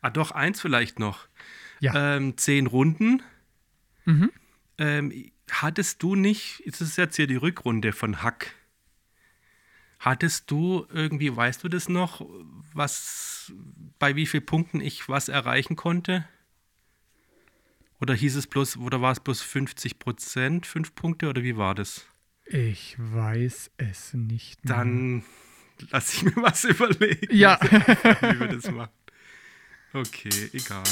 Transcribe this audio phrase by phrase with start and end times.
[0.00, 1.28] Ah, doch, eins vielleicht noch.
[1.80, 2.16] Ja.
[2.16, 3.22] Ähm, zehn Runden.
[4.04, 4.30] Mhm.
[4.78, 8.54] Ähm, hattest du nicht, es ist jetzt hier die Rückrunde von Hack.
[10.00, 12.24] Hattest du irgendwie, weißt du das noch,
[12.72, 13.52] was,
[13.98, 16.24] bei wie vielen Punkten ich was erreichen konnte?
[18.00, 21.74] Oder hieß es bloß, oder war es bloß 50 Prozent, fünf Punkte, oder wie war
[21.74, 22.06] das?
[22.44, 24.76] Ich weiß es nicht mehr.
[24.76, 25.24] Dann
[25.90, 27.58] lass ich mir was überlegen, Ja.
[27.62, 28.92] wie wir das machen.
[29.94, 30.82] Okay, egal.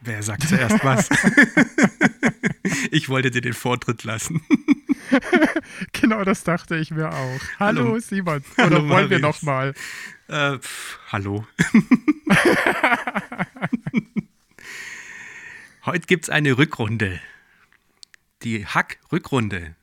[0.00, 1.08] Wer sagt zuerst was?
[2.90, 4.42] ich wollte dir den Vortritt lassen.
[5.92, 7.40] genau das dachte ich mir auch.
[7.58, 7.98] Hallo, Hallo.
[7.98, 8.44] Simon.
[8.56, 9.42] Hallo, Oder wollen wir Marius.
[9.42, 9.74] noch mal?
[10.28, 10.58] Äh,
[11.10, 11.46] hallo.
[15.84, 17.20] Heute gibt es eine Rückrunde.
[18.42, 19.74] Die Hack-Rückrunde.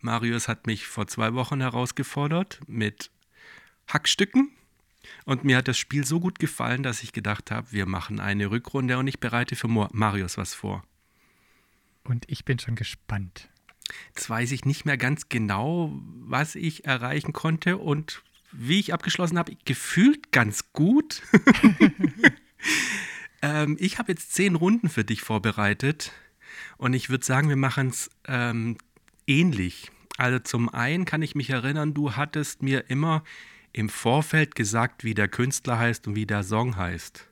[0.00, 3.10] Marius hat mich vor zwei Wochen herausgefordert mit
[3.88, 4.50] Hackstücken.
[5.24, 8.50] Und mir hat das Spiel so gut gefallen, dass ich gedacht habe, wir machen eine
[8.50, 10.82] Rückrunde und ich bereite für Marius was vor.
[12.04, 13.49] Und ich bin schon gespannt.
[14.14, 19.38] Jetzt weiß ich nicht mehr ganz genau, was ich erreichen konnte und wie ich abgeschlossen
[19.38, 19.56] habe.
[19.64, 21.22] Gefühlt ganz gut.
[23.42, 26.12] ähm, ich habe jetzt zehn Runden für dich vorbereitet
[26.76, 28.76] und ich würde sagen, wir machen es ähm,
[29.26, 29.90] ähnlich.
[30.16, 33.24] Also zum einen kann ich mich erinnern, du hattest mir immer
[33.72, 37.28] im Vorfeld gesagt, wie der Künstler heißt und wie der Song heißt.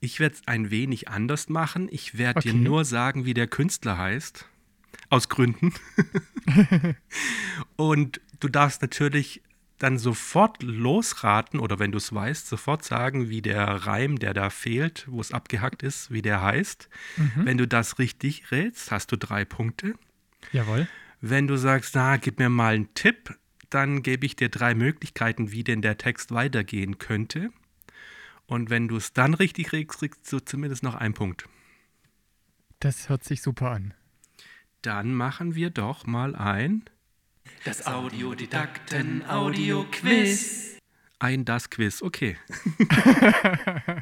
[0.00, 1.88] Ich werde es ein wenig anders machen.
[1.90, 2.62] Ich werde dir Okay.
[2.62, 4.46] nur sagen, wie der Künstler heißt.
[5.10, 5.72] Aus Gründen.
[7.76, 9.42] und du darfst natürlich
[9.78, 14.50] dann sofort losraten oder wenn du es weißt, sofort sagen, wie der Reim, der da
[14.50, 16.88] fehlt, wo es abgehackt ist, wie der heißt.
[17.36, 19.94] Wenn du das richtig rätst, hast du drei Punkte.
[20.52, 20.88] Jawohl.
[21.20, 23.36] Wenn du sagst, na, gib mir mal einen Tipp,
[23.70, 27.50] dann gebe ich dir drei Möglichkeiten, wie denn der Text weitergehen könnte.
[28.46, 31.48] Und wenn du es dann richtig rätst, kriegst du zumindest noch einen Punkt.
[32.80, 33.94] Das hört sich super an.
[34.82, 36.84] Dann machen wir doch mal ein,
[37.64, 40.76] Das Audiodidakten-Audio-Quiz.
[41.18, 42.02] ein das Quiz.
[42.02, 42.36] Okay.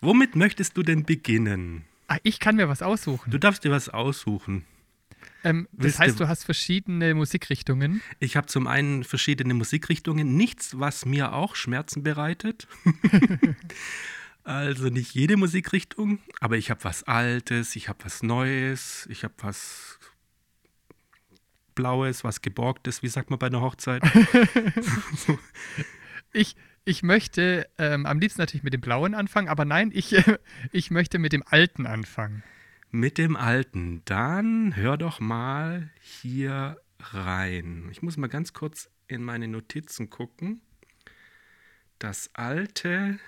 [0.00, 1.84] Womit möchtest du denn beginnen?
[2.08, 3.30] Ah, ich kann mir was aussuchen.
[3.30, 4.64] Du darfst dir was aussuchen.
[5.44, 8.02] ähm, das willst heißt, du hast verschiedene Musikrichtungen.
[8.18, 12.66] Ich habe zum einen verschiedene Musikrichtungen, nichts, was mir auch Schmerzen bereitet.
[14.44, 19.34] also nicht jede Musikrichtung, aber ich habe was Altes, ich habe was Neues, ich habe
[19.38, 19.98] was
[21.74, 24.02] Blaues, was Geborgtes, wie sagt man bei einer Hochzeit?
[26.32, 30.38] Ich, ich möchte ähm, am liebsten natürlich mit dem Blauen anfangen, aber nein, ich, äh,
[30.72, 32.42] ich möchte mit dem Alten anfangen.
[32.90, 34.02] Mit dem Alten.
[34.04, 37.88] Dann hör doch mal hier rein.
[37.90, 40.60] Ich muss mal ganz kurz in meine Notizen gucken.
[41.98, 43.18] Das Alte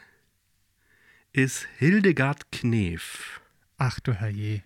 [1.32, 3.40] ist Hildegard Knef.
[3.78, 4.62] Ach du Herrje.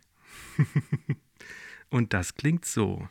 [1.91, 3.09] Und das klingt so.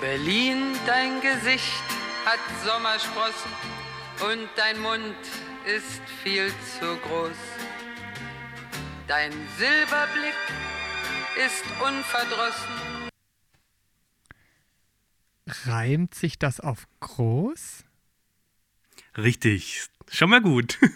[0.00, 1.84] Berlin, dein Gesicht
[2.24, 3.50] hat Sommersprossen
[4.20, 5.16] und dein Mund
[5.66, 7.36] ist viel zu groß.
[9.06, 10.34] Dein Silberblick
[11.46, 13.10] ist unverdrossen.
[15.66, 17.84] Reimt sich das auf groß?
[19.16, 19.90] Richtig.
[20.10, 20.78] Schon mal gut.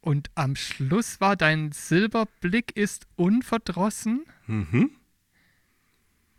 [0.00, 4.24] Und am Schluss war dein Silberblick ist unverdrossen?
[4.46, 4.90] mhm.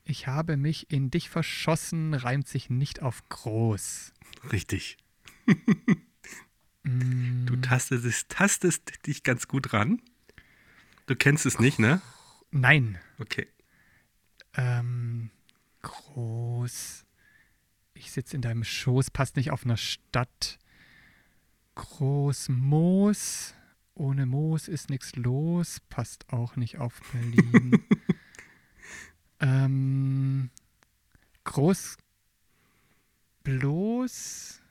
[0.04, 4.14] Ich habe mich in dich verschossen, reimt sich nicht auf groß.
[4.52, 4.98] Richtig.
[6.84, 10.02] Du tastest, tastest dich ganz gut ran.
[11.06, 12.02] Du kennst es nicht, ne?
[12.50, 13.00] Nein.
[13.20, 13.48] Okay.
[14.56, 15.30] Ähm,
[15.82, 17.06] groß.
[18.02, 20.58] Ich sitze in deinem Schoß, passt nicht auf einer Stadt.
[21.76, 23.54] Groß Moos.
[23.94, 27.86] Ohne Moos ist nichts los, passt auch nicht auf Berlin.
[29.40, 30.50] ähm,
[31.44, 31.98] groß.
[33.44, 34.62] Bloß.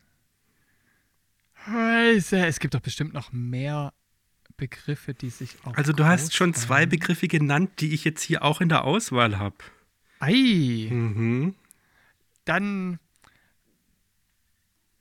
[1.64, 3.92] Scheiße, Es gibt doch bestimmt noch mehr
[4.56, 5.78] Begriffe, die sich auf.
[5.78, 6.84] Also du hast schon zwei.
[6.84, 9.58] Begriffe genannt, die ich jetzt hier auch in der Auswahl habe.
[10.18, 10.88] Ei!
[10.90, 11.54] Mhm.
[12.44, 12.98] Dann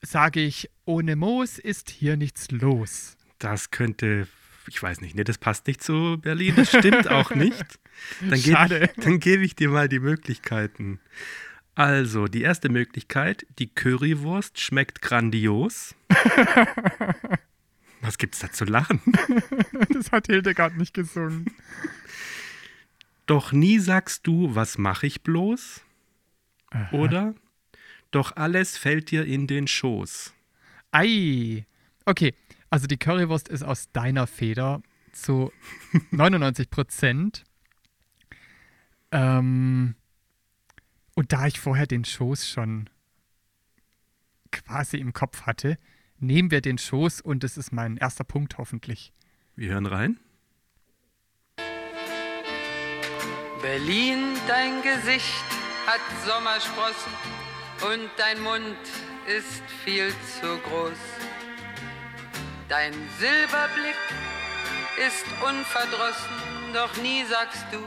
[0.01, 3.17] sage ich, ohne Moos ist hier nichts los.
[3.37, 4.27] Das könnte,
[4.67, 7.79] ich weiß nicht, ne, das passt nicht zu Berlin, das stimmt auch nicht.
[8.21, 8.91] Dann gebe Schade.
[8.95, 10.99] ich, dann gebe ich dir mal die Möglichkeiten.
[11.75, 15.95] Also, die erste Möglichkeit, die Currywurst schmeckt grandios.
[18.01, 19.01] Was gibt's da zu lachen?
[19.93, 21.45] Das hat Hildegard nicht gesungen.
[23.25, 25.81] Doch nie sagst du, was mache ich bloß?
[26.91, 27.35] Oder?
[28.11, 30.33] Doch alles fällt dir in den Schoß.
[30.91, 31.65] Ei.
[32.05, 32.33] Okay,
[32.69, 35.51] also die Currywurst ist aus deiner Feder zu
[36.11, 37.43] 99 Prozent.
[39.11, 39.95] Ähm,
[41.15, 42.89] und da ich vorher den Schoß schon
[44.51, 45.77] quasi im Kopf hatte,
[46.17, 49.13] nehmen wir den Schoß und das ist mein erster Punkt hoffentlich.
[49.55, 50.19] Wir hören rein.
[53.61, 55.43] Berlin, dein Gesicht
[55.85, 57.11] hat Sommersprossen
[57.81, 58.77] und dein Mund
[59.27, 60.09] ist viel
[60.39, 60.97] zu groß.
[62.67, 63.95] Dein Silberblick
[65.07, 67.79] ist unverdrossen, doch nie sagst du,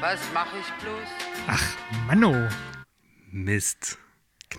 [0.00, 1.08] was mach ich bloß?
[1.48, 1.76] Ach,
[2.06, 2.48] Manno,
[3.30, 3.98] Mist.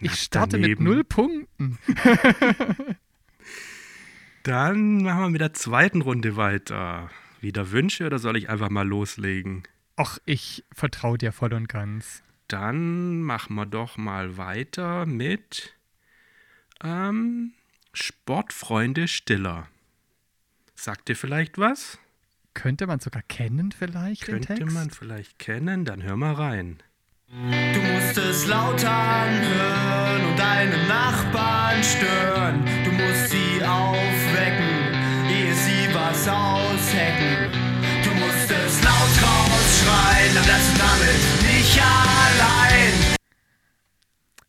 [0.01, 0.83] ich Knapp starte daneben.
[0.83, 1.77] mit null Punkten.
[4.43, 7.09] Dann machen wir mit der zweiten Runde weiter.
[7.41, 9.63] Wieder Wünsche oder soll ich einfach mal loslegen?
[9.99, 12.23] Och, ich vertraue dir voll und ganz.
[12.47, 15.73] Dann machen wir doch mal weiter mit
[16.83, 17.53] ähm,
[17.93, 19.67] Sportfreunde Stiller.
[20.75, 21.97] Sagt dir vielleicht was?
[22.53, 24.73] Könnte man sogar kennen vielleicht den Könnte Text?
[24.73, 26.77] man vielleicht kennen, dann hör mal rein.
[27.29, 32.63] Du musst es laut anhören und deine Nachbarn stören.
[32.85, 34.93] Du musst sie aufwecken,
[35.29, 37.51] ehe sie was aushecken.
[38.03, 43.15] Du musst es laut rausschreien, dann bleibst du damit nicht allein.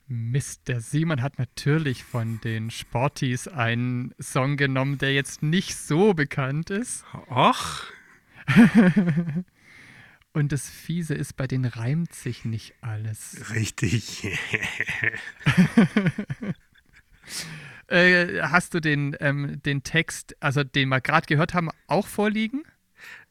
[0.06, 6.14] Mist, der Simon hat natürlich von den Sporties einen Song genommen, der jetzt nicht so
[6.14, 7.04] bekannt ist.
[7.28, 7.84] Och,
[10.32, 13.52] Und das Fiese ist, bei denen reimt sich nicht alles.
[13.54, 14.28] richtig.
[17.90, 22.62] Äh, hast du den, ähm, den Text, also den wir gerade gehört haben, auch vorliegen?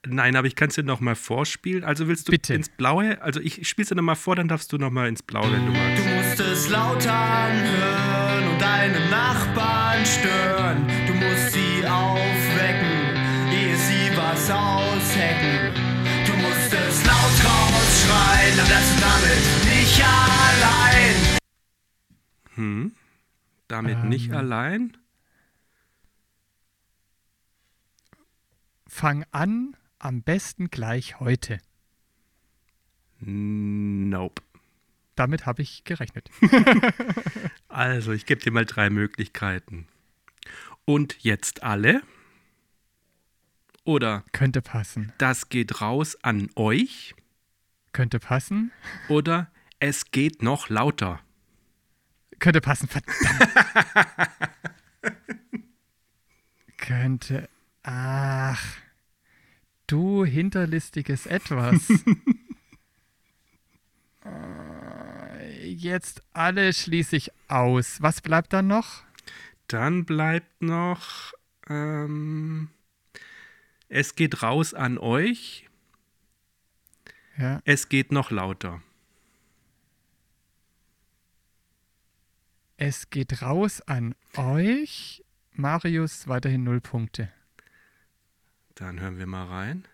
[0.09, 1.83] Nein, aber ich kann es dir nochmal vorspielen.
[1.83, 2.53] Also willst du Bitte.
[2.53, 3.21] ins Blaue?
[3.21, 5.71] Also ich spiele es dir nochmal vor, dann darfst du nochmal ins Blaue, wenn du
[5.73, 6.05] Du magst.
[6.05, 10.87] musst es laut anhören und deine Nachbarn stören.
[11.07, 15.73] Du musst sie aufwecken, ehe sie was aushecken.
[16.25, 21.37] Du musst es laut rausschreien, dann bleibst du damit nicht allein.
[22.55, 22.91] Hm?
[23.67, 24.35] Damit nicht Ähm.
[24.35, 24.97] allein?
[28.87, 31.59] Fang an, am besten gleich heute.
[33.19, 34.41] Nope.
[35.15, 36.29] Damit habe ich gerechnet.
[37.69, 39.87] Also, ich gebe dir mal drei Möglichkeiten.
[40.85, 42.01] Und jetzt alle?
[43.83, 45.13] Oder Könnte passen.
[45.19, 47.13] das geht raus an euch?
[47.91, 48.71] Könnte passen.
[49.09, 51.19] Oder es geht noch lauter?
[52.39, 53.15] Könnte passen, verdammt.
[56.77, 57.47] Könnte.
[57.83, 58.63] Ach.
[59.87, 61.87] Du hinterlistiges Etwas.
[64.25, 68.01] Äh, Jetzt alle schließe ich aus.
[68.01, 69.03] Was bleibt dann noch?
[69.67, 71.33] Dann bleibt noch,
[71.69, 72.69] ähm,
[73.87, 75.69] es geht raus an euch,
[77.37, 77.61] Ja.
[77.65, 78.81] es geht noch lauter.
[82.77, 85.23] Es geht raus an euch.
[85.53, 87.31] Marius weiterhin null Punkte.
[88.79, 89.85] Dann hören wir mal rein.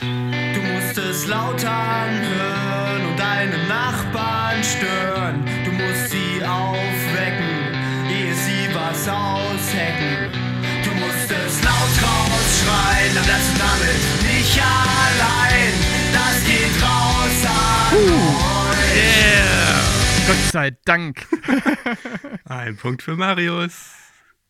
[0.00, 5.44] Du musst es laut anhören und deine Nachbarn stören.
[5.66, 7.74] Du musst sie aufwecken,
[8.08, 10.32] ehe sie was aushecken.
[10.82, 15.74] Du musst es laut rausschreien, dann bleibst du damit nicht allein.
[16.14, 17.96] Das geht raus an
[18.72, 20.26] euch.
[20.26, 21.26] Gott sei Dank.
[22.46, 23.90] Ein Punkt für Marius.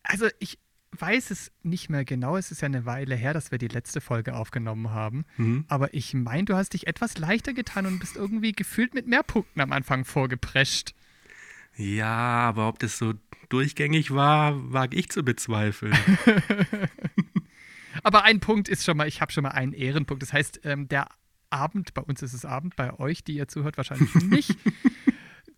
[0.04, 0.62] Also ich
[0.99, 2.37] weiß es nicht mehr genau.
[2.37, 5.25] Es ist ja eine Weile her, dass wir die letzte Folge aufgenommen haben.
[5.37, 5.64] Mhm.
[5.68, 9.22] Aber ich meine, du hast dich etwas leichter getan und bist irgendwie gefühlt mit mehr
[9.22, 10.94] Punkten am Anfang vorgeprescht.
[11.76, 13.14] Ja, aber ob das so
[13.49, 15.96] durchgängig war, wage ich zu bezweifeln.
[18.02, 20.22] Aber ein Punkt ist schon mal, ich habe schon mal einen Ehrenpunkt.
[20.22, 21.08] Das heißt, ähm, der
[21.50, 24.56] Abend, bei uns ist es Abend, bei euch, die ihr zuhört, wahrscheinlich nicht.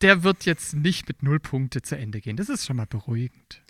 [0.00, 2.36] Der wird jetzt nicht mit null Punkte zu Ende gehen.
[2.36, 3.62] Das ist schon mal beruhigend.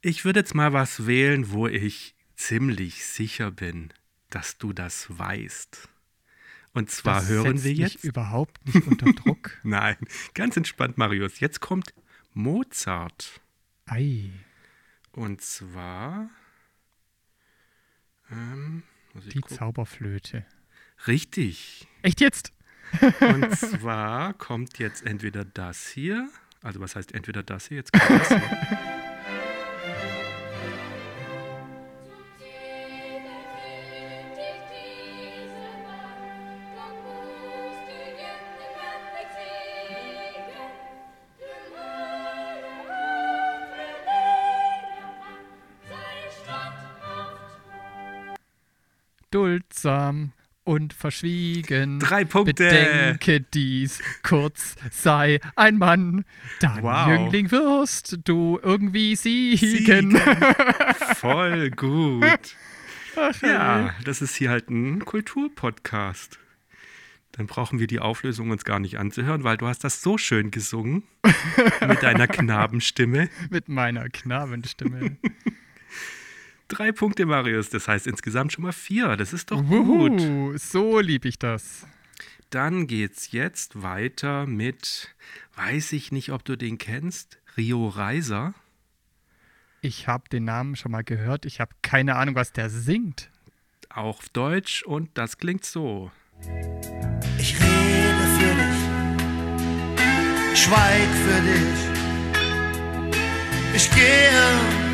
[0.00, 3.92] Ich würde jetzt mal was wählen, wo ich ziemlich sicher bin,
[4.30, 5.88] dass du das weißt.
[6.72, 8.04] Und zwar Das hören wir mich jetzt.
[8.04, 9.58] überhaupt nicht unter Druck.
[9.62, 9.96] Nein,
[10.34, 11.40] ganz entspannt, Marius.
[11.40, 11.94] Jetzt kommt
[12.34, 13.40] Mozart.
[13.86, 14.30] Ei.
[15.12, 16.28] Und zwar.
[18.30, 18.82] Ähm,
[19.32, 19.40] Die.
[19.40, 20.44] Zauberflöte.
[21.06, 21.88] Richtig.
[22.02, 22.52] Echt jetzt?
[23.20, 26.28] Und zwar kommt jetzt entweder das hier,
[26.62, 28.42] also was heißt entweder das hier, jetzt kommt das hier.
[49.30, 50.32] Duldsam
[50.66, 52.00] und verschwiegen.
[52.00, 52.52] Drei Punkte.
[52.52, 56.24] Bedenke dies, kurz sei ein Mann.
[56.60, 57.08] Dann, Wow.
[57.08, 60.10] Jüngling, wirst du irgendwie siegen.
[60.10, 60.16] Siegen.
[61.16, 62.56] Voll gut.
[63.42, 66.38] Ja, das ist hier halt ein Kulturpodcast.
[67.32, 70.50] Dann brauchen wir die Auflösung uns gar nicht anzuhören, weil du hast das so schön
[70.50, 71.04] gesungen
[71.86, 73.28] mit deiner Knabenstimme.
[73.50, 75.16] Mit meiner Knabenstimme.
[76.68, 77.70] Drei Punkte, Marius.
[77.70, 79.16] Das heißt insgesamt schon mal vier.
[79.16, 80.20] Das ist doch gut.
[80.60, 81.86] So lieb ich das.
[82.50, 85.14] Dann geht's jetzt weiter mit,
[85.56, 88.54] weiß ich nicht, ob du den kennst, Rio Reiser.
[89.80, 91.44] Ich habe den Namen schon mal gehört.
[91.44, 93.30] Ich habe keine Ahnung, was der singt.
[93.90, 96.10] Auch auf Deutsch und das klingt so.
[97.38, 98.82] Ich rede für dich,
[100.52, 101.80] ich schweig für dich.
[103.74, 104.85] Ich gehe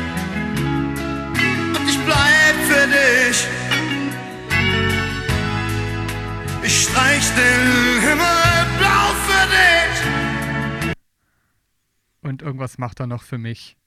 [2.03, 3.47] und ich bleib für dich.
[6.63, 10.95] Ich streich den Himmel blau für dich.
[12.21, 13.77] Und irgendwas macht er noch für mich.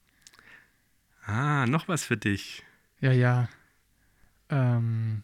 [1.24, 2.62] Ah, noch was für dich.
[3.00, 3.48] Ja, ja.
[4.50, 5.22] Ähm,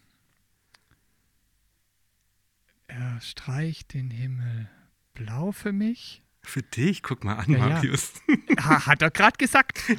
[2.88, 4.68] er streicht den Himmel
[5.14, 6.22] blau für mich.
[6.42, 7.02] Für dich?
[7.04, 7.68] Guck mal an, Ja, ja.
[7.68, 8.14] Marius.
[8.60, 9.78] Ha, hat er gerade gesagt.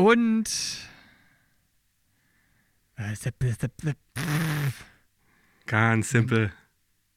[0.00, 0.48] Und
[2.96, 3.14] äh,
[5.66, 6.52] Ganz simpel.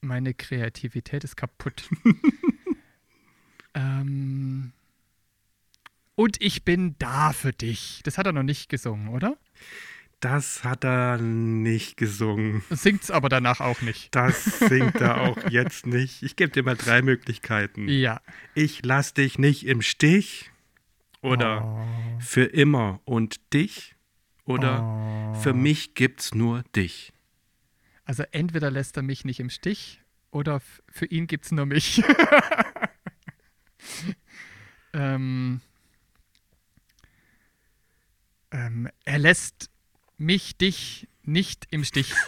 [0.02, 1.90] meine Kreativität ist kaputt.
[3.74, 4.74] ähm,
[6.16, 8.02] und ich bin da für dich.
[8.04, 9.38] Das hat er noch nicht gesungen, oder?
[10.20, 12.64] Das hat er nicht gesungen.
[12.70, 14.14] Singt's aber danach auch nicht.
[14.14, 16.22] Das singt er auch jetzt nicht.
[16.22, 17.88] Ich gebe dir mal drei Möglichkeiten.
[17.88, 18.20] Ja.
[18.56, 20.52] Ich lass dich nicht im Stich.
[21.24, 22.20] Oder Oh.
[22.20, 23.96] für immer und dich.
[24.46, 25.34] Oder Oh.
[25.36, 27.14] für mich gibt's nur dich.
[28.06, 30.02] Also entweder lässt er mich nicht im Stich
[30.32, 32.04] oder für ihn gibt's nur mich.
[34.94, 35.62] ähm,
[38.52, 39.70] ähm, er lässt
[40.18, 42.14] mich, dich nicht im Stich.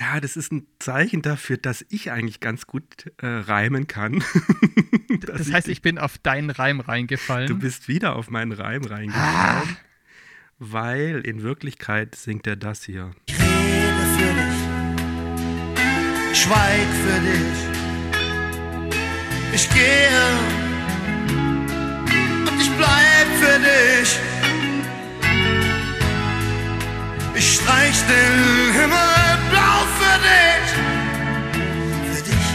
[0.00, 4.24] Ja, das ist ein Zeichen dafür, dass ich eigentlich ganz gut äh, reimen kann.
[5.26, 7.48] Das heißt, ich bin auf deinen Reim reingefallen.
[7.48, 9.76] Du bist wieder auf meinen Reim reingekommen.
[10.58, 13.10] Weil in Wirklichkeit singt er das hier.
[13.26, 14.56] Ich rede für dich,
[16.32, 17.58] ich schweig für dich.
[19.52, 20.38] Ich gehe
[22.48, 24.18] und ich bleib für dich.
[27.34, 29.29] Ich streich den Himmel
[30.18, 30.70] dich.
[32.06, 32.48] Für dich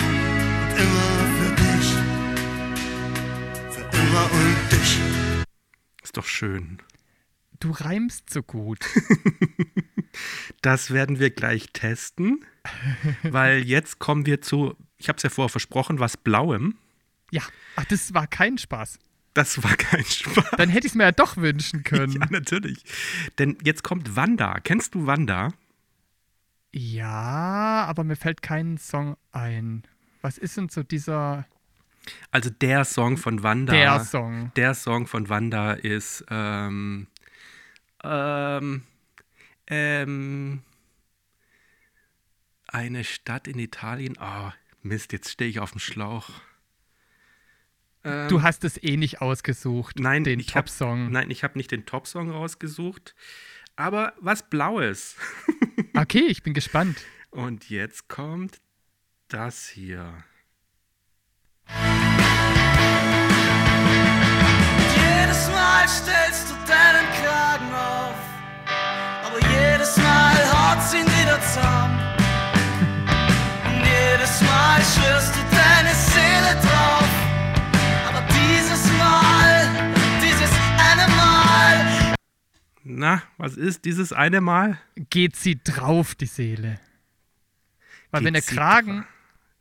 [0.00, 1.88] und immer für dich.
[3.70, 4.92] Für immer und dich.
[6.02, 6.78] Ist doch schön.
[7.60, 8.84] du reimst so gut.
[10.62, 12.44] Das werden wir gleich testen,
[13.22, 16.76] weil jetzt kommen wir zu, ich habe es ja vorher versprochen, was Blauem.
[17.30, 17.42] Ja,
[17.76, 18.98] ach, das war kein Spaß.
[19.32, 20.50] Das war kein Spaß.
[20.56, 22.12] Dann hätte ich es mir ja doch wünschen können.
[22.12, 22.82] Ja, natürlich.
[23.38, 24.58] Denn jetzt kommt Wanda.
[24.60, 25.52] Kennst du Wanda?
[26.72, 29.82] Ja, aber mir fällt kein Song ein.
[30.22, 31.46] Was ist denn so dieser
[32.30, 33.72] Also der Song von Wanda.
[33.72, 34.52] der Song?
[34.56, 37.06] Der Song von Wanda ist ähm,
[38.04, 38.82] ähm,
[39.66, 40.62] ähm,
[42.68, 44.16] eine Stadt in Italien.
[44.20, 44.50] Oh,
[44.82, 46.30] Mist, jetzt stehe ich auf dem Schlauch.
[48.04, 51.10] Ähm, Du hast es eh nicht ausgesucht, nein, den Top-Song.
[51.10, 53.14] Nein, ich habe nicht den Top-Song rausgesucht,
[53.80, 55.16] aber was Blaues.
[55.96, 56.98] Okay, ich bin gespannt.
[57.30, 58.60] Und jetzt kommt
[59.28, 60.22] das hier.
[64.94, 68.14] Jedes Mal stellst du deinen Kragen auf,
[69.26, 71.98] aber jedes Mal haut sie ihn wieder zusammen.
[73.66, 75.79] Und jedes Mal schwörst du deine
[83.00, 84.78] Na, was ist dieses eine Mal?
[84.94, 86.78] Geht sie drauf, die Seele?
[88.10, 89.06] Weil Geht wenn der Kragen,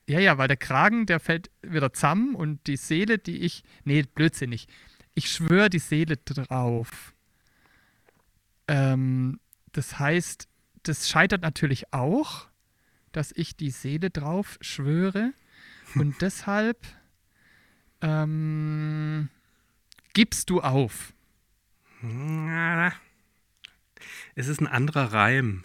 [0.10, 4.02] ja, ja, weil der Kragen, der fällt wieder zusammen und die Seele, die ich, nee,
[4.04, 4.68] blödsinnig.
[5.14, 7.14] Ich schwöre die Seele drauf.
[8.68, 9.40] Ähm,
[9.72, 10.50] das heißt,
[10.84, 12.50] das scheitert natürlich auch,
[13.14, 15.32] dass ich die Seele drauf schwöre.
[15.96, 16.86] Und deshalb
[18.02, 19.30] ähm,
[20.12, 21.14] gibst du auf.
[24.36, 25.64] Es ist ein anderer Reim.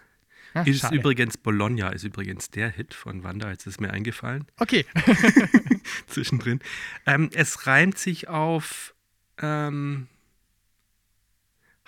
[0.57, 0.97] Ach, Ist schade.
[0.97, 4.87] übrigens Bologna, ist übrigens der Hit von Wanda, jetzt ist mir eingefallen, Okay.
[6.07, 6.61] zwischendrin.
[7.07, 8.95] Ähm, es reimt sich auf
[9.39, 10.07] ähm,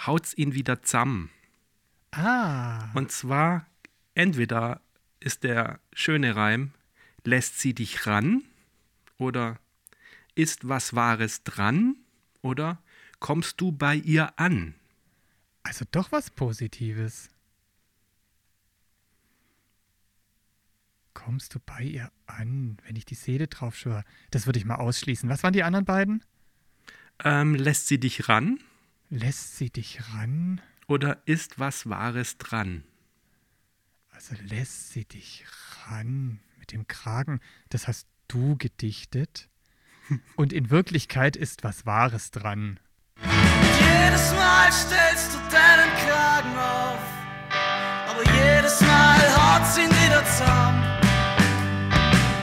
[0.05, 1.31] Haut's ihn wieder zusammen.
[2.13, 2.91] ah.
[2.95, 3.67] Und zwar,
[4.15, 4.81] entweder
[5.21, 6.73] ist der schöne Reim,
[7.25, 8.43] lässt sie dich ran
[9.17, 9.59] oder
[10.35, 11.97] ist was Wahres dran
[12.43, 12.79] oder
[13.21, 14.75] kommst du bei ihr an?
[15.67, 17.29] Also doch was Positives.
[21.13, 24.05] Kommst du bei ihr an, wenn ich die Seele drauf schwöre?
[24.31, 25.29] Das würde ich mal ausschließen.
[25.29, 26.23] Was waren die anderen beiden?
[27.25, 28.61] Ähm, lässt sie dich ran
[29.11, 30.61] Lässt sie dich ran?
[30.87, 32.85] oder ist was Wahres dran?
[34.11, 35.45] Also lässt sie dich
[35.87, 37.41] ran mit dem Kragen.
[37.71, 39.49] Das hast du gedichtet.
[40.37, 42.79] Und in Wirklichkeit ist was Wahres dran.
[43.97, 47.01] Jedes Mal stellst du deinen Kragen auf,
[48.11, 50.83] aber jedes Mal haut's ihn wieder zusammen.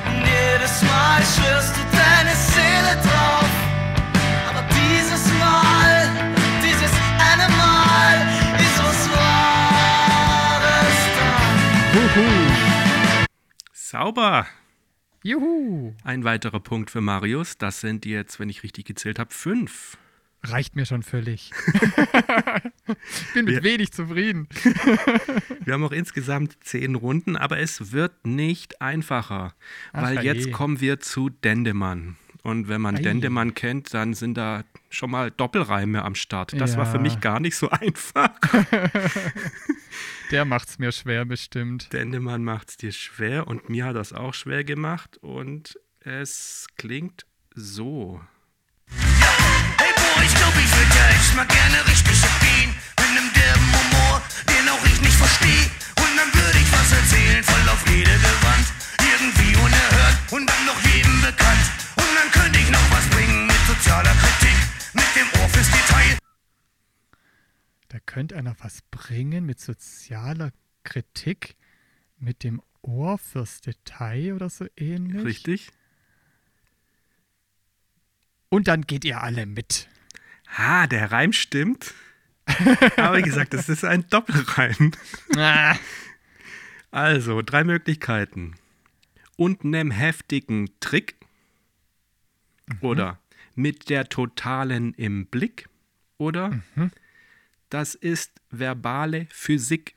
[0.07, 3.51] Und jedes Mal schwörst du deine Seele drauf,
[4.49, 6.09] aber dieses Mal,
[6.61, 6.91] dieses
[7.31, 8.15] eine Mal
[8.59, 10.97] ist was Wahres.
[13.73, 14.47] Sauber!
[15.23, 15.93] Juhu!
[16.03, 17.57] Ein weiterer Punkt für Marius.
[17.57, 19.97] Das sind jetzt, wenn ich richtig gezählt habe, fünf.
[20.45, 21.51] Reicht mir schon völlig.
[23.33, 24.47] Bin mit Wir- wenig zufrieden.
[25.63, 29.53] Wir haben auch insgesamt zehn Runden, aber es wird nicht einfacher,
[29.93, 30.33] Ach, weil herrje.
[30.33, 32.17] jetzt kommen wir zu Dendemann.
[32.41, 33.01] Und wenn man Ei.
[33.01, 36.59] Dendemann kennt, dann sind da schon mal Doppelreime am Start.
[36.59, 37.01] Das war für Ja.
[37.03, 38.31] mich gar nicht so einfach.
[40.31, 41.93] Der macht's mir schwer bestimmt.
[41.93, 47.25] Dendemann macht es dir schwer und mir hat das auch schwer gemacht und es klingt
[47.55, 48.19] so.
[50.21, 52.75] Ich glaub, ich würd ja echt mal gerne richtig abgehen.
[52.99, 55.71] Mit nem derben Humor, den auch ich nicht versteh.
[55.97, 58.65] Und dann würde ich was erzählen, voll auf jede Gewand.
[59.01, 61.65] Irgendwie unerhört und dann noch jedem bekannt.
[61.95, 64.57] Und dann könnte ich noch was bringen mit sozialer Kritik.
[64.93, 66.17] Mit dem Ohr fürs Detail.
[67.89, 70.51] Da könnte einer was bringen mit sozialer
[70.83, 71.55] Kritik,
[72.17, 75.23] mit dem Ohr fürs Detail oder so ähnlich.
[75.23, 75.71] Richtig?
[78.49, 79.89] Und dann geht ihr alle mit.
[80.57, 81.93] Ha, der Reim stimmt.
[82.97, 84.91] Aber wie gesagt, es ist ein Doppelreim.
[85.35, 85.75] Ah,
[86.91, 88.55] Also, drei Möglichkeiten.
[89.35, 91.15] Und nem heftigen Trick.
[92.81, 93.19] Oder
[93.55, 95.69] mit der totalen im Blick.
[96.17, 96.61] Oder
[97.69, 99.95] das ist verbale Physik.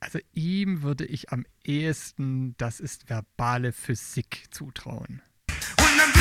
[0.00, 5.22] also ihm würde ich am ehesten, das ist verbale Physik zutrauen.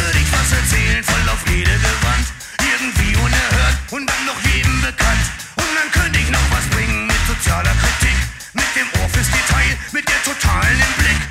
[0.10, 2.26] Würde ich was erzählen, voll auf jede Gewand.
[2.66, 5.22] Irgendwie unerhört und dann noch jedem bekannt.
[5.56, 8.18] Und dann könnte ich noch was bringen mit sozialer Kritik.
[8.56, 11.22] Mit dem Ohr fürs Detail, mit der totalen im Blick.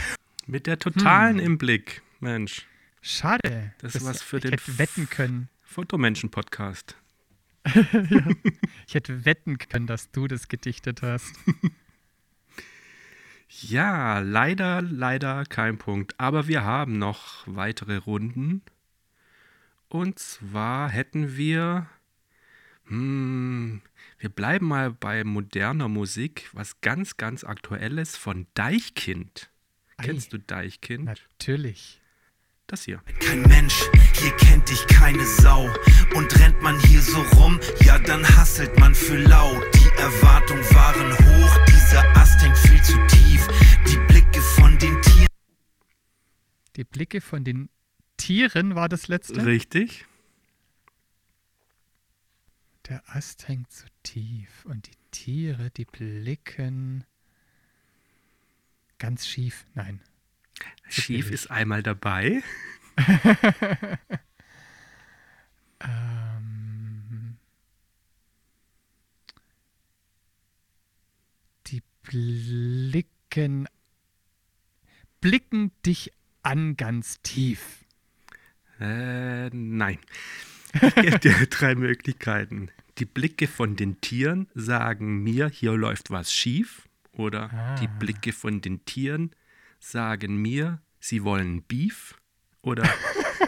[0.46, 2.02] Mit der totalen im Blick.
[2.20, 2.68] Mensch,
[3.02, 3.74] Schade.
[3.78, 5.48] Das ist was für ich den hätte wetten können.
[5.64, 6.96] Fotomenschen-Podcast.
[8.86, 11.34] Ich hätte wetten können, dass du das gedichtet hast.
[13.48, 16.14] Ja, leider, leider kein Punkt.
[16.18, 18.62] Aber wir haben noch weitere Runden.
[19.88, 21.87] Und zwar hätten wir.
[22.87, 23.80] Hm,
[24.18, 26.48] wir bleiben mal bei moderner Musik.
[26.52, 29.50] Was ganz, ganz Aktuelles von Deichkind.
[29.96, 30.04] Ei.
[30.04, 31.04] Kennst du Deichkind?
[31.04, 32.00] Natürlich.
[32.66, 33.00] Das hier.
[33.20, 33.82] Kein Mensch,
[34.12, 35.70] hier kennt dich keine Sau.
[36.14, 39.58] Und rennt man hier so rum, ja dann hasselt man für lau.
[39.74, 41.77] Die Erwartungen waren hoch, dieser
[42.28, 43.48] Ast hängt viel zu tief.
[43.86, 45.26] Die Blicke von den Tieren.
[46.76, 47.70] Die Blicke von den
[48.18, 49.46] Tieren war das letzte.
[49.46, 50.04] Richtig.
[52.86, 57.04] Der Ast hängt zu tief und die Tiere, die blicken
[58.98, 59.64] ganz schief.
[59.72, 60.02] Nein.
[60.86, 62.42] Schief ist einmal dabei.
[65.80, 67.38] Ähm,
[71.68, 73.68] die blicken
[75.20, 77.84] blicken dich an ganz tief.
[78.80, 79.98] Äh, nein.
[80.72, 82.70] Ich gebe dir drei Möglichkeiten.
[82.98, 86.88] Die Blicke von den Tieren sagen mir, hier läuft was schief.
[87.12, 87.96] Oder die Ah.
[87.98, 89.32] Blicke von den Tieren
[89.80, 92.14] sagen mir, sie wollen Beef.
[92.62, 92.88] Oder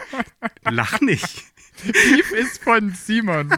[0.69, 1.43] lach nicht.
[1.85, 3.49] Beef ist von Simon.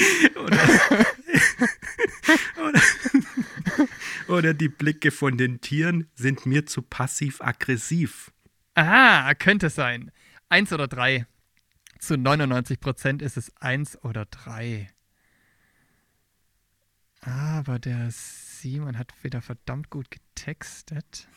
[4.28, 8.32] Oder die Blicke von den Tieren sind mir zu passiv-aggressiv.
[8.74, 10.10] Ah, könnte sein.
[10.48, 11.26] Eins oder drei.
[11.98, 14.90] Zu 99 Prozent ist es eins oder drei.
[17.20, 21.28] Aber der Simon hat wieder verdammt gut getextet.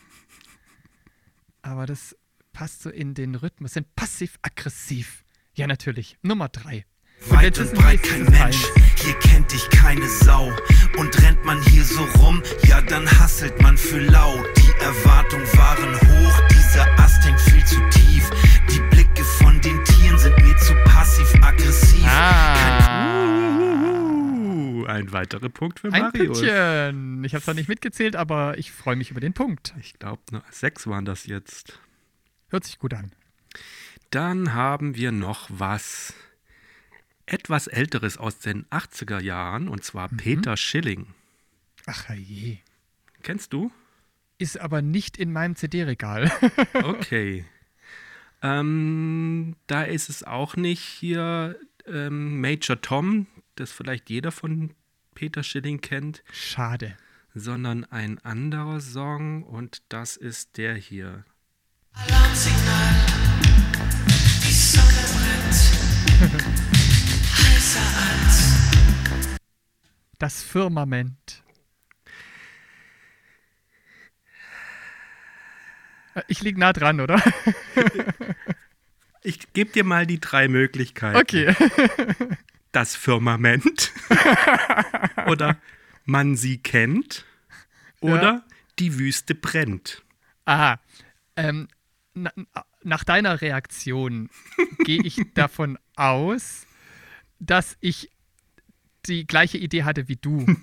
[1.61, 2.15] Aber das
[2.53, 3.73] passt so in den Rhythmus.
[3.73, 5.25] Sind passiv-aggressiv.
[5.55, 6.17] Ja, natürlich.
[6.21, 6.85] Nummer drei.
[7.29, 8.23] Weit und breit kein.
[8.25, 10.51] Mensch, hier kennt dich keine Sau.
[10.97, 14.45] Und rennt man hier so rum, ja dann hasselt man für laut.
[14.57, 18.29] Die Erwartungen waren hoch, dieser Ast hängt viel zu tief.
[18.69, 22.05] Die Blicke von den Tieren sind mir zu passiv-aggressiv.
[22.05, 23.13] Ah.
[24.87, 26.39] Ein weiterer Punkt für Ein Marius.
[26.39, 27.23] Pünktchen.
[27.23, 29.73] Ich habe zwar nicht mitgezählt, aber ich freue mich über den Punkt.
[29.79, 31.79] Ich glaube, sechs waren das jetzt.
[32.49, 33.11] Hört sich gut an.
[34.11, 36.13] Dann haben wir noch was
[37.25, 41.07] etwas Älteres aus den 80er Jahren, und zwar Peter Schilling.
[41.85, 42.57] Ach je.
[43.21, 43.71] Kennst du?
[44.37, 46.31] Ist aber nicht in meinem CD-Regal.
[46.73, 47.45] Okay.
[48.41, 54.73] ähm, da ist es auch nicht hier ähm, Major Tom, das vielleicht jeder von
[55.15, 56.97] Peter Schilling kennt, Schade.
[57.33, 61.23] sondern ein anderer Song und das ist der hier.
[61.93, 62.95] Alarmsignal,
[64.45, 66.71] die Sonne brennt,
[67.73, 69.37] heißer als
[70.19, 71.43] Das Firmament.
[76.15, 77.21] Äh, Ich lieg nah dran, oder?
[79.25, 81.17] Ich gebe dir mal die drei Möglichkeiten.
[81.17, 81.55] Okay.
[82.73, 83.91] Das Firmament
[85.27, 85.57] oder
[86.05, 87.23] man sie kennt
[87.99, 88.43] oder
[88.79, 90.01] die Wüste brennt.
[90.45, 90.79] Aha.
[91.35, 91.67] Ähm,
[92.15, 92.31] na,
[92.81, 94.31] nach deiner Reaktion
[94.85, 96.65] gehe ich davon aus,
[97.39, 98.09] dass ich
[99.05, 100.45] die gleiche Idee hatte wie du.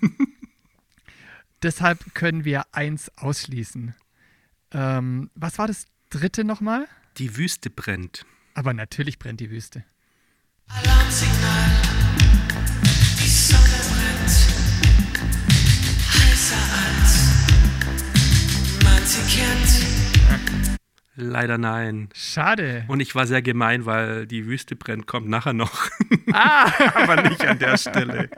[1.63, 3.95] Deshalb können wir eins ausschließen.
[4.71, 6.87] Ähm, was war das dritte nochmal?
[7.17, 8.25] Die Wüste brennt.
[8.53, 9.83] Aber natürlich brennt die Wüste.
[10.67, 11.71] Alarmsignal,
[13.21, 14.31] die Sonne brennt,
[16.13, 16.55] heißer
[16.85, 17.29] als
[18.83, 20.70] man sie kennt.
[21.21, 22.09] Leider nein.
[22.15, 22.83] Schade.
[22.87, 25.87] Und ich war sehr gemein, weil die Wüste brennt kommt nachher noch.
[26.33, 28.29] Aber nicht an der Stelle.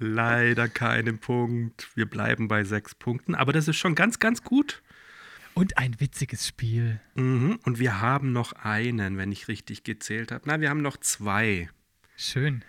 [0.00, 1.88] Leider keinen Punkt.
[1.94, 3.36] Wir bleiben bei sechs Punkten.
[3.36, 4.82] Aber das ist schon ganz, ganz gut.
[5.54, 7.00] Und ein witziges Spiel.
[7.14, 7.60] Mhm.
[7.64, 10.42] Und wir haben noch einen, wenn ich richtig gezählt habe.
[10.46, 11.70] Na, wir haben noch zwei.
[12.16, 12.64] Schön.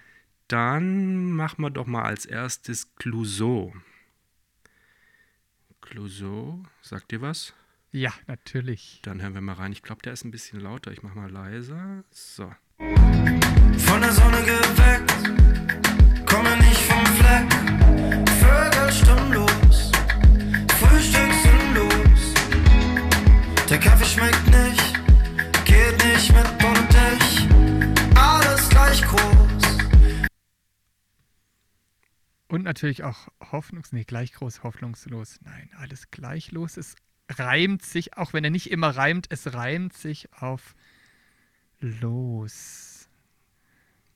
[0.47, 3.73] Dann machen wir doch mal als erstes Clouseau.
[5.81, 7.53] Clouseau, sagt ihr was?
[7.91, 8.99] Ja, natürlich.
[9.03, 9.71] Dann hören wir mal rein.
[9.71, 10.91] Ich glaube, der ist ein bisschen lauter.
[10.91, 12.03] Ich mache mal leiser.
[12.11, 12.51] So.
[12.79, 17.51] Von der Sonne geweckt, komme nicht vom Fleck.
[18.39, 19.91] Vögel stimmlos,
[20.79, 22.33] Frühstück sinnlos.
[23.69, 24.93] Der Kaffee schmeckt nicht,
[25.65, 26.47] geht nicht mit
[26.93, 27.47] dich.
[28.15, 29.87] Alles gleich groß.
[32.49, 33.91] Und natürlich auch hoffnungs...
[33.91, 35.39] Nee, gleich groß, hoffnungslos.
[35.41, 36.77] Nein, alles gleich los.
[37.29, 40.75] Reimt sich, auch wenn er nicht immer reimt, es reimt sich auf
[41.79, 43.09] los.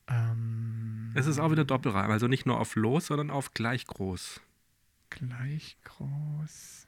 [0.07, 2.09] Ähm, Es ist auch wieder Doppelreim.
[2.11, 4.41] Also nicht nur auf los, sondern auf gleich groß.
[5.09, 6.87] gleich groß.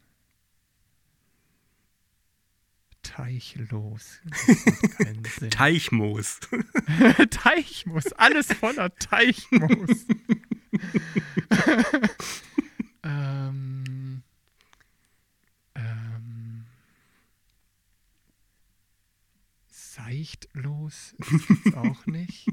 [3.03, 4.21] Teichlos.
[5.49, 6.39] Teichmoos.
[7.29, 10.05] Teichmoos, alles voller Teichmoos.
[13.03, 13.82] ähm,
[19.95, 22.47] seichtlos ist es auch nicht.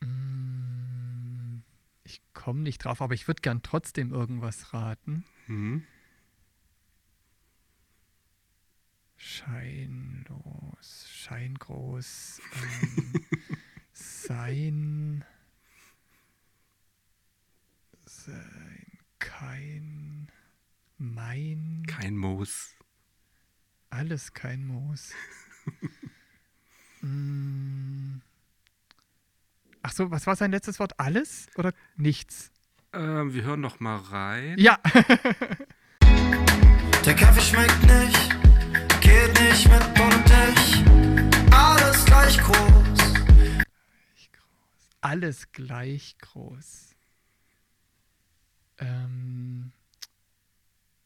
[0.00, 1.58] Mm,
[2.04, 5.24] ich komme nicht drauf, aber ich würde gern trotzdem irgendwas raten.
[5.46, 5.84] Mhm.
[9.16, 12.40] Scheinlos, scheingroß,
[12.82, 13.26] ähm,
[13.92, 15.24] sein,
[18.04, 20.30] sein, kein,
[20.98, 22.74] mein, Kein Moos.
[23.90, 25.12] alles kein Moos.
[27.02, 28.20] Mm.
[29.82, 30.98] Ach so, was war sein letztes Wort?
[30.98, 32.50] Alles oder nichts?
[32.92, 34.56] Ähm, wir hören noch mal rein.
[34.58, 34.78] Ja,
[37.04, 38.30] Der Kaffee schmeckt nicht,
[39.00, 39.82] geht nicht mit
[40.28, 40.84] dich.
[41.52, 43.14] Alles gleich groß.
[45.00, 46.94] alles gleich groß.
[48.78, 49.72] Ähm,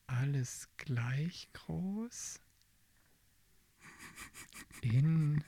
[0.06, 2.40] alles gleich groß.
[4.82, 5.42] In,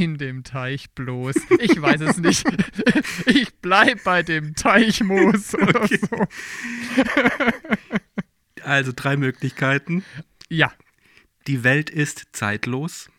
[0.00, 1.34] in dem Teich bloß.
[1.60, 2.44] Ich weiß es nicht.
[3.26, 5.98] Ich bleib bei dem Teichmoos oder Okay.
[5.98, 6.26] so.
[8.62, 10.04] Also drei Möglichkeiten.
[10.48, 10.72] Ja.
[11.46, 13.10] Die Welt ist zeitlos.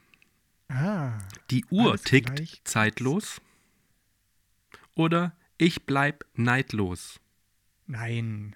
[0.70, 1.18] Ah.
[1.52, 2.62] Die Uhr tickt gleich.
[2.64, 3.42] zeitlos.
[4.96, 7.20] Oder ich bleib neidlos.
[7.86, 8.56] Nein.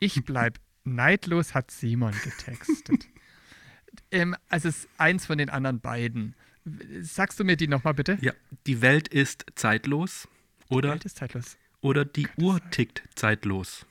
[0.00, 3.06] Ich bleib neidlos, hat Simon getextet.
[4.10, 6.34] ähm, also es ist eins von den anderen beiden.
[7.02, 8.18] Sagst du mir die nochmal bitte?
[8.20, 8.32] Ja,
[8.66, 10.28] die Welt ist zeitlos.
[10.68, 11.56] Oder, Welt ist zeitlos.
[11.80, 13.84] oder die Uhr tickt zeitlos.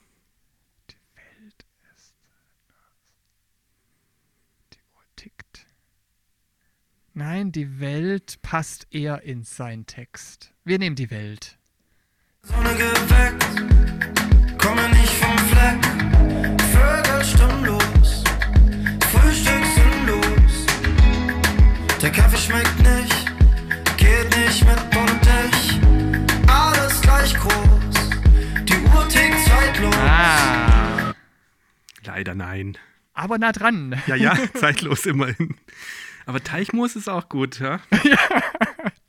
[4.72, 5.66] Die Uhr tickt.
[7.14, 10.52] Nein, die Welt passt eher in seinen Text.
[10.64, 11.58] Wir nehmen die Welt.
[12.42, 13.44] Sonne geweckt,
[14.58, 15.84] komme nicht vom Fleck.
[16.72, 17.59] Vögel stimmlos,
[22.02, 25.80] Der Kaffee schmeckt nicht, geht nicht mit und dich.
[26.48, 28.10] Alles gleich groß,
[28.64, 29.94] die Uhr tickt zeitlos.
[29.96, 31.12] Ah.
[32.04, 32.78] Leider nein.
[33.12, 34.00] Aber nah dran.
[34.06, 35.56] Ja, ja, zeitlos immerhin.
[36.26, 37.80] Aber Teichmoos ist auch gut, ja.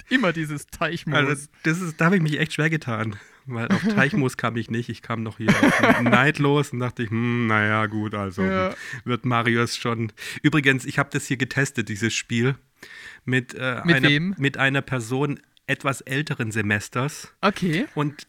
[0.10, 1.16] Immer dieses Teichmoos.
[1.16, 3.16] Also das ist, da habe ich mich echt schwer getan.
[3.46, 4.90] Weil auf Teichmoos kam ich nicht.
[4.90, 8.76] Ich kam noch hier auf neidlos und dachte ich, hm, naja, gut, also Ja.
[9.06, 10.12] wird Marius schon.
[10.44, 12.56] Übrigens, ich habe das hier getestet, dieses Spiel,
[13.26, 17.34] mit, äh, Mit einer, mit einer Person etwas älteren Semesters.
[17.42, 18.28] okay, Und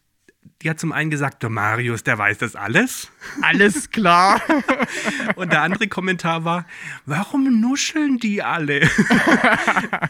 [0.61, 3.11] die hat zum einen gesagt, der Marius, der weiß das alles.
[3.42, 4.40] alles klar.
[5.37, 6.66] Und der andere Kommentar war,
[7.07, 8.81] warum nuscheln die alle?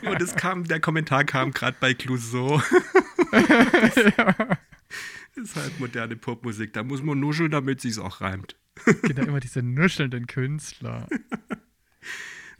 [0.04, 2.62] Und es kam, der Kommentar kam gerade bei Clouseau.
[5.34, 6.74] Das ist halt moderne Popmusik.
[6.74, 8.54] Da muss man nuscheln, damit sich's auch reimt.
[9.02, 11.08] genau, immer diese nuschelnden Künstler.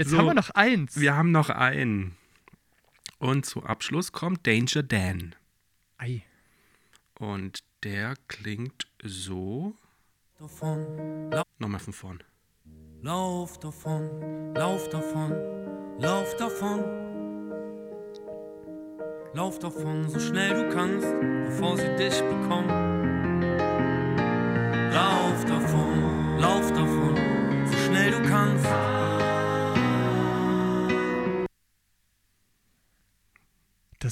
[0.03, 0.99] Jetzt So, haben wir noch eins.
[0.99, 2.17] Wir haben noch einen.
[3.19, 5.37] Und zu Abschluss kommt Danger Dan.
[5.97, 6.25] Ei.
[7.21, 9.77] Und der klingt so.
[10.41, 12.25] Davon, Nochmal von vorn.
[13.01, 15.31] lauf davon, lauf davon,
[16.01, 16.83] lauf davon.
[19.35, 21.07] Lauf davon, so schnell du kannst,
[21.47, 22.92] bevor sie dich bekommen.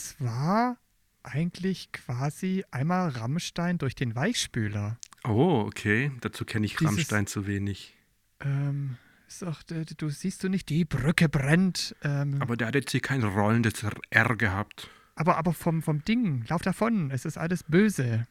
[0.00, 0.78] Das war
[1.22, 4.98] eigentlich quasi einmal Rammstein durch den Weichspüler.
[5.24, 6.10] Oh, okay.
[6.22, 7.94] Dazu kenne ich Dieses- Rammstein zu wenig.
[8.40, 8.96] Ähm,
[9.44, 11.94] auch, äh, du siehst du nicht, die Brücke brennt.
[12.02, 14.88] Ähm, aber, Aber der hat jetzt hier kein rollendes R gehabt.
[15.16, 18.26] aber, vom, vom Ding, lauf davon, es ist alles böse.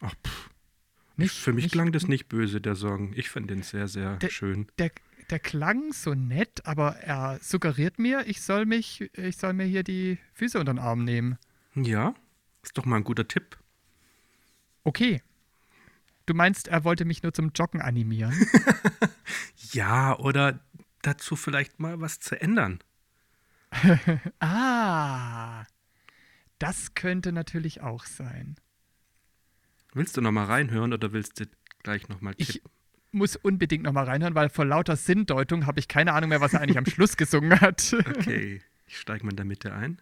[0.00, 0.48] Ach, pff.
[1.18, 3.12] Nicht, Für mich nicht, klang das nicht böse, der Song.
[3.12, 4.68] Ich fand den sehr, sehr Der- schön.
[4.78, 4.90] Der,
[5.30, 9.82] der klang so nett, aber er suggeriert mir, ich soll mich, ich soll mir hier
[9.82, 11.38] die Füße unter den Arm nehmen.
[11.74, 12.14] Ja,
[12.62, 13.58] ist doch mal ein guter Tipp.
[14.84, 15.22] Okay.
[16.26, 18.34] Du meinst, er wollte mich nur zum Joggen animieren?
[19.72, 20.58] Ja, oder
[21.02, 22.80] dazu vielleicht mal was zu ändern.
[24.40, 25.64] ah,
[26.58, 28.56] das könnte natürlich auch sein.
[29.92, 31.46] Willst du noch mal reinhören oder willst du
[31.82, 32.70] gleich noch mal Ich tippen?
[33.12, 36.60] Muss unbedingt nochmal reinhören, weil vor lauter Sinndeutung habe ich keine Ahnung mehr, was er
[36.60, 37.94] eigentlich am Schluss gesungen hat.
[38.20, 40.00] Okay, ich steige mal in der Mitte ein.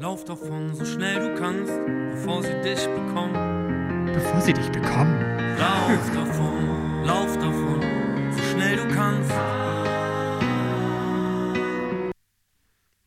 [0.00, 1.72] Lauf davon, so schnell du kannst,
[2.12, 4.06] bevor sie dich bekommen.
[4.06, 5.20] Bevor sie dich bekommen.
[5.58, 9.32] Lauf davon, lauf davon, so schnell du kannst.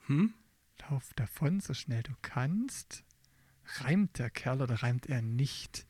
[0.08, 0.34] Hm?
[0.90, 3.04] Lauf davon, so schnell du kannst.
[3.80, 5.86] Reimt der Kerl oder reimt er nicht?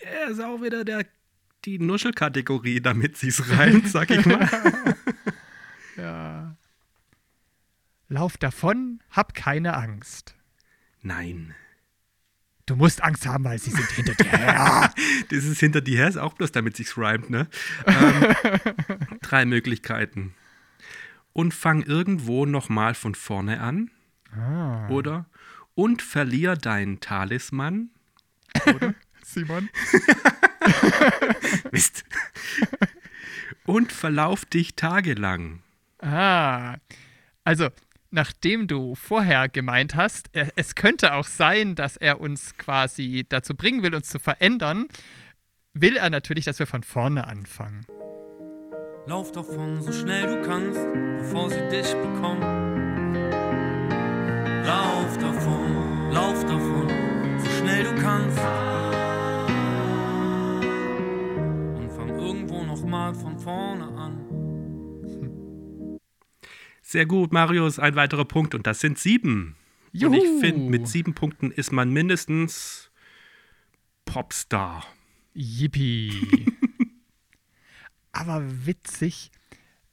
[0.00, 1.06] Er ist auch wieder der,
[1.64, 4.48] die Nuschelkategorie, damit sie es reimt, sag ich mal.
[5.96, 6.56] Ja.
[8.08, 10.34] Lauf davon, hab keine Angst.
[11.02, 11.54] Nein.
[12.64, 14.94] Du musst Angst haben, weil sie sind hinter dir her.
[15.28, 17.48] Das ist hinter dir her, ist auch bloß, damit sich's reimt, ne?
[17.86, 18.34] Ähm,
[19.22, 20.34] drei Möglichkeiten.
[21.32, 23.90] Und fang irgendwo nochmal von vorne an.
[24.34, 24.88] Ah.
[24.88, 25.26] Oder
[25.74, 27.90] und verlier deinen Talisman.
[29.32, 29.68] Simon?
[31.72, 32.04] Mist.
[33.64, 35.60] und verlauf dich tagelang.
[36.00, 36.76] Ah.
[37.44, 37.68] Also,
[38.10, 43.54] nachdem du vorher gemeint hast, er- es könnte auch sein, dass er uns quasi dazu
[43.54, 44.86] bringen will, uns zu verändern,
[45.74, 47.86] will er natürlich, dass wir von vorne anfangen.
[49.06, 50.80] Lauf davon, so schnell du kannst,
[51.18, 52.42] bevor sie dich bekommen.
[54.64, 56.88] Lauf davon, lauf davon,
[57.38, 58.38] so schnell du kannst.
[62.92, 65.98] Nochmal von vorne an.
[66.82, 69.56] Sehr gut, Marius, ein weiterer Punkt und das sind sieben.
[69.94, 72.90] Und ich finde, mit sieben Punkten ist man mindestens
[74.04, 74.84] Popstar.
[75.32, 76.44] Yippie.
[78.12, 79.30] Aber witzig.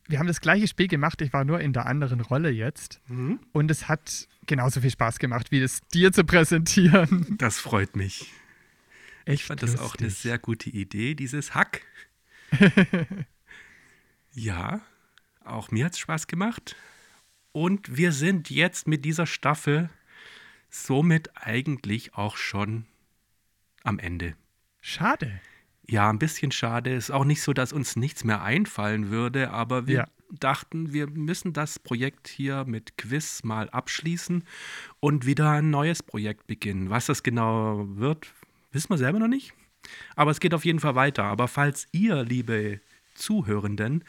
[0.10, 3.00] Wir haben das gleiche Spiel gemacht, ich war nur in der anderen Rolle jetzt.
[3.08, 3.40] Mhm.
[3.54, 7.38] Und es hat genauso viel Spaß gemacht, wie es dir zu präsentieren.
[7.38, 8.34] Das freut mich.
[9.24, 10.24] Echt Ich fand das auch eine lustig.
[10.24, 11.84] sehr gute Idee, dieses Hack.
[14.34, 14.82] ja,
[15.44, 16.76] auch mir hat es Spaß gemacht.
[17.52, 19.90] Und wir sind jetzt mit dieser Staffel
[20.70, 22.86] somit eigentlich auch schon
[23.84, 24.36] am Ende.
[24.82, 25.42] Schade.
[25.88, 26.94] Ja, ein bisschen schade.
[26.94, 30.08] Ist auch nicht so, dass uns nichts mehr einfallen würde, aber wir Ja.
[30.32, 34.44] dachten, wir müssen das Projekt hier mit Quiz mal abschließen
[35.00, 36.92] und wieder ein neues Projekt beginnen.
[36.92, 38.32] Was das genau wird,
[38.72, 39.54] wissen wir selber noch nicht.
[40.16, 41.24] Aber es geht auf jeden Fall weiter.
[41.24, 42.82] Aber falls ihr, liebe
[43.16, 44.04] Zuhörenden,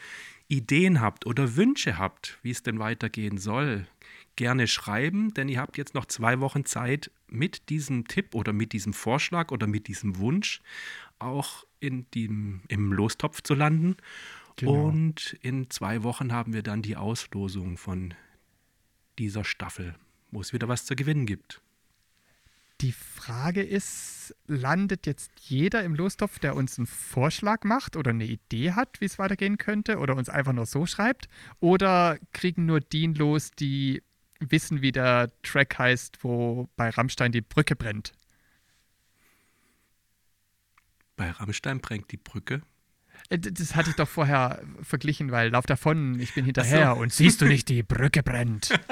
[0.47, 3.87] Ideen habt oder Wünsche habt, wie es denn weitergehen soll,
[4.35, 8.73] gerne schreiben, denn ihr habt jetzt noch zwei Wochen Zeit, mit diesem Tipp oder mit
[8.73, 10.61] diesem Vorschlag oder mit diesem Wunsch
[11.19, 13.95] auch in dem, im Lostopf zu landen.
[14.57, 14.87] Genau.
[14.87, 18.13] Und in zwei Wochen haben wir dann die Auslosung von
[19.17, 19.95] dieser Staffel,
[20.31, 21.61] wo es wieder was zu gewinnen gibt.
[22.81, 28.25] Die Frage ist, landet jetzt jeder im Lostopf, der uns einen Vorschlag macht oder eine
[28.25, 31.27] Idee hat, wie es weitergehen könnte oder uns einfach nur so schreibt?
[31.59, 34.01] Oder kriegen nur die los, die
[34.39, 38.13] wissen, wie der Track heißt, wo bei Rammstein die Brücke brennt?
[41.15, 42.63] Bei Rammstein prägt die Brücke.
[43.29, 47.41] Äh, Das hatte ich doch vorher verglichen, weil lauf davon, ich bin hinterher und siehst
[47.41, 48.71] du nicht, die Brücke brennt.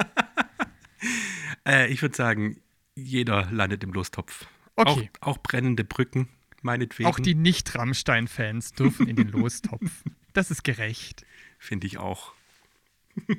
[1.65, 2.61] Äh, ich würde sagen,
[2.99, 4.45] jeder landet im Lostopf.
[4.75, 5.09] Okay.
[5.21, 6.29] Auch, auch brennende Brücken,
[6.61, 7.09] meinetwegen.
[7.09, 10.03] Auch die Nicht-Rammstein-Fans dürfen in den Lostopf.
[10.33, 11.25] Das ist gerecht.
[11.57, 12.33] Finde ich auch.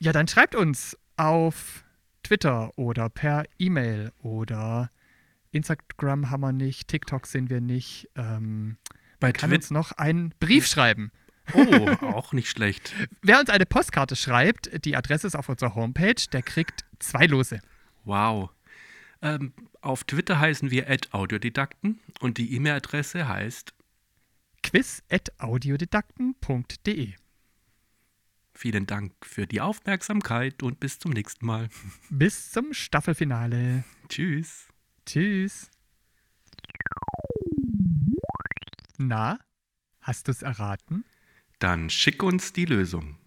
[0.00, 1.84] Ja, dann schreibt uns auf
[2.22, 4.90] Twitter oder per E-Mail oder
[5.50, 8.08] Instagram haben wir nicht, TikTok sind wir nicht.
[8.14, 8.76] Ähm,
[9.18, 9.60] Bei kann Twitter.
[9.60, 11.10] uns noch einen Brief schreiben.
[11.52, 12.94] Oh, auch nicht schlecht.
[13.22, 17.60] Wer uns eine Postkarte schreibt, die Adresse ist auf unserer Homepage, der kriegt zwei Lose.
[18.08, 18.50] Wow.
[19.20, 23.74] Ähm, auf Twitter heißen wir @audiodidakten und die E-Mail-Adresse heißt
[24.62, 27.12] quiz.audiodidakten.de.
[28.54, 31.68] Vielen Dank für die Aufmerksamkeit und bis zum nächsten Mal.
[32.10, 33.84] Bis zum Staffelfinale.
[34.08, 34.68] Tschüss.
[35.04, 35.70] Tschüss.
[38.96, 39.38] Na,
[40.00, 41.04] hast du's erraten?
[41.58, 43.18] Dann schick uns die Lösung.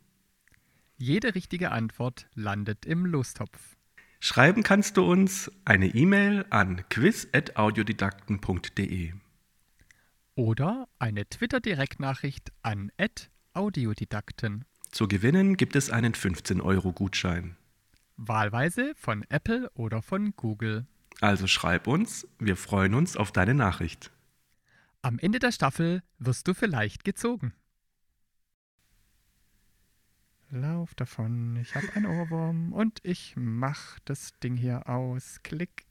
[0.98, 3.78] Jede richtige Antwort landet im Lostopf.
[4.24, 9.14] Schreiben kannst du uns eine E-Mail an quiz.audiodidakten.de.
[10.36, 12.92] Oder eine Twitter-Direktnachricht an
[13.56, 14.66] @audiodidakten.
[14.92, 17.58] Zu gewinnen gibt es einen 15-Euro-Gutschein.
[18.16, 20.86] Wahlweise von Apple oder von Google.
[21.20, 24.12] Also schreib uns, wir freuen uns auf deine Nachricht.
[25.02, 27.56] Am Ende der Staffel wirst du vielleicht gezogen.
[30.54, 35.40] Lauf davon, ich hab einen Ohrwurm und ich mach das Ding hier aus.
[35.44, 35.86] Klick.